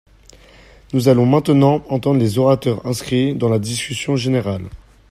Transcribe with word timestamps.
Nous 0.93 1.09
allons 1.09 1.27
maintenant 1.27 1.83
entendre 1.87 2.17
les 2.19 2.39
orateurs 2.39 2.83
inscrits 2.87 3.35
dans 3.35 3.49
la 3.49 3.59
discussion 3.59 4.15
générale. 4.15 4.67